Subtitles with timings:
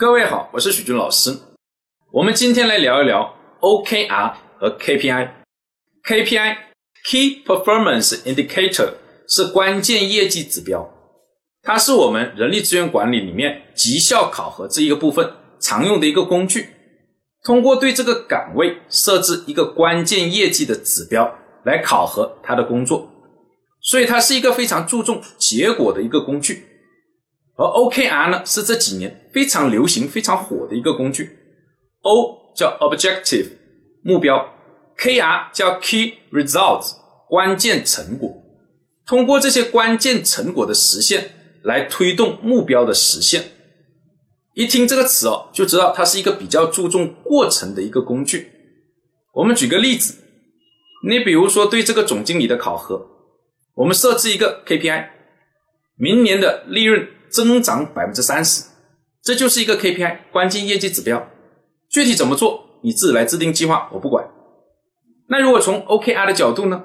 [0.00, 1.30] 各位好，我是许军老师。
[2.10, 5.28] 我们今天来聊一聊 OKR 和 KPI。
[6.08, 6.56] KPI
[7.04, 8.94] Key Performance Indicator
[9.28, 10.88] 是关键业绩指标，
[11.60, 16.70] 它是我们人力资源管理里面绩效考核这一个部分常用的一个工具。
[17.44, 21.30] 通过对这个岗位设置一个关键业绩的指标
[21.66, 23.06] 来考核他的工作，
[23.82, 26.69] 所以它是一个非常注重结果的一个工具。
[27.60, 31.36] 而 OKR 呢，是这几年非常流行、非常火的一个工具。
[32.00, 33.48] O 叫 Objective
[34.02, 34.54] 目标
[34.96, 36.94] ，KR 叫 Key Results
[37.28, 38.34] 关键成果。
[39.06, 43.50] 通过这些关键成果的实现，来推动目标的实现。
[44.54, 48.50] 一听这个词哦，就知道它是一个比较注重过程的一个工具。
[49.34, 50.14] 我们举个例子，
[51.06, 53.06] 你比如说对这个总经理的考核，
[53.74, 55.10] 我们设置一个 KPI，
[55.98, 57.06] 明年的利润。
[57.30, 58.64] 增长百分之三十，
[59.22, 61.28] 这就是一个 KPI 关键业绩指标。
[61.88, 64.24] 具体怎么做，你自己来制定计划，我不管。
[65.28, 66.84] 那如果从 OKR 的角度呢？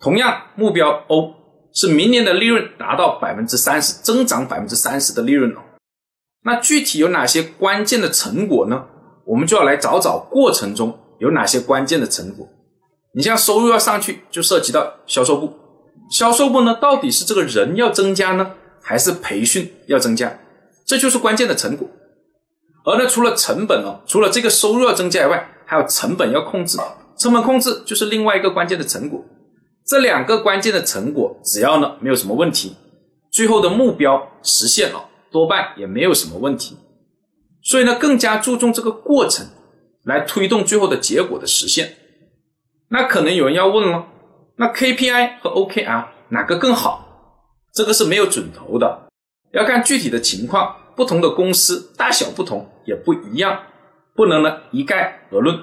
[0.00, 1.34] 同样目标 O
[1.72, 5.60] 是明年的利润达到百分之三十，增长百分之三十的利润哦。
[6.44, 8.84] 那具体有哪些关键的成果呢？
[9.24, 12.48] 我们就要来找找过程中有哪些关键的成果。
[13.14, 15.52] 你像收入要上去，就涉及到销售部。
[16.10, 18.52] 销售部呢，到底是这个人要增加呢？
[18.82, 20.38] 还是培训要增加，
[20.84, 21.88] 这就是关键的成果。
[22.84, 26.76] 而呢，除了成本哦，除了这个收入要增加以外，还有成本要控制。
[27.16, 29.24] 成本控制就是另外一个关键的成果。
[29.86, 32.76] 这两个关键的成果，只要呢没有什么问题，
[33.30, 36.76] 最后的目标实现了，多半也没有什么问题。
[37.62, 39.46] 所以呢，更加注重这个过程，
[40.04, 41.94] 来推动最后的结果的实现。
[42.88, 44.06] 那可能有人要问了，
[44.56, 47.01] 那 KPI 和 OKR 哪个更好？
[47.72, 49.08] 这个是没有准头的，
[49.52, 53.62] 要看具体的情况，不同的公司大小不同也不一样，
[54.14, 55.58] 不能呢一概而论。